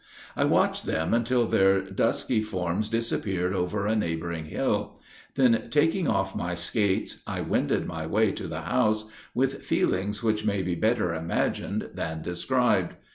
[0.35, 4.99] I watched them until their dusky forms disappeared over a neighboring hill;
[5.35, 10.43] then, taking off my skates, I wended my way to the house, with feelings which
[10.43, 12.95] may be better imagined than described.